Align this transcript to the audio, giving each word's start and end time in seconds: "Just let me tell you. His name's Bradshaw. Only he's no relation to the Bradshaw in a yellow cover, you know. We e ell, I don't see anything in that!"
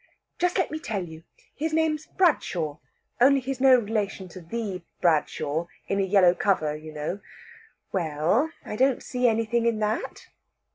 "Just 0.39 0.57
let 0.57 0.71
me 0.71 0.79
tell 0.79 1.03
you. 1.05 1.25
His 1.53 1.73
name's 1.73 2.07
Bradshaw. 2.07 2.79
Only 3.21 3.39
he's 3.39 3.61
no 3.61 3.75
relation 3.77 4.27
to 4.29 4.41
the 4.41 4.81
Bradshaw 4.99 5.67
in 5.87 5.99
a 5.99 6.01
yellow 6.01 6.33
cover, 6.33 6.75
you 6.75 6.91
know. 6.91 7.19
We 7.91 8.01
e 8.01 8.05
ell, 8.07 8.49
I 8.65 8.75
don't 8.75 9.03
see 9.03 9.27
anything 9.27 9.67
in 9.67 9.77
that!" 9.77 10.29